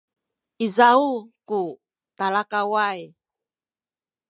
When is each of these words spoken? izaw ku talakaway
izaw 0.65 1.01
ku 1.49 1.59
talakaway 2.17 3.01